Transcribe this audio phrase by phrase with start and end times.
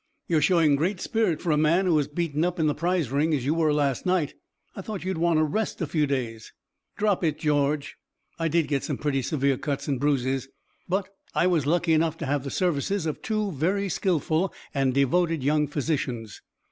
[0.27, 3.35] "You're showing great spirit for a man who was beaten up in the prize ring
[3.35, 4.33] as you were last night.
[4.75, 6.53] I thought you'd want to rest for a few days."
[6.97, 7.97] "Drop it, George.
[8.39, 10.47] I did get some pretty severe cuts and bruises,
[10.89, 15.43] but I was lucky enough to have the services of two very skillful and devoted
[15.43, 16.41] young physicians.